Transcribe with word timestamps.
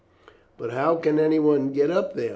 "But 0.57 0.71
how 0.71 0.95
can 0.95 1.19
anyone 1.19 1.73
get 1.73 1.91
up 1.91 2.15
there? 2.15 2.29